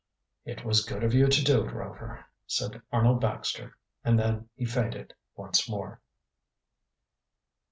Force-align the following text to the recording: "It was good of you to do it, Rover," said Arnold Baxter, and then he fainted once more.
"It 0.45 0.65
was 0.65 0.83
good 0.83 1.03
of 1.03 1.13
you 1.13 1.27
to 1.27 1.43
do 1.43 1.63
it, 1.63 1.71
Rover," 1.71 2.25
said 2.47 2.81
Arnold 2.91 3.21
Baxter, 3.21 3.77
and 4.03 4.17
then 4.17 4.49
he 4.55 4.65
fainted 4.65 5.13
once 5.35 5.69
more. 5.69 6.01